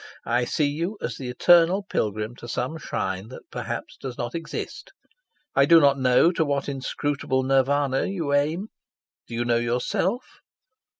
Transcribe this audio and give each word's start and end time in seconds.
I 0.25 0.45
see 0.45 0.65
you 0.65 0.97
as 0.99 1.17
the 1.17 1.29
eternal 1.29 1.83
pilgrim 1.83 2.35
to 2.37 2.47
some 2.47 2.79
shrine 2.79 3.27
that 3.27 3.51
perhaps 3.51 3.95
does 3.97 4.17
not 4.17 4.33
exist. 4.33 4.93
I 5.55 5.65
do 5.67 5.79
not 5.79 5.99
know 5.99 6.31
to 6.31 6.43
what 6.43 6.67
inscrutable 6.67 7.43
Nirvana 7.43 8.05
you 8.07 8.33
aim. 8.33 8.69
Do 9.27 9.35
you 9.35 9.45
know 9.45 9.57
yourself? 9.57 10.23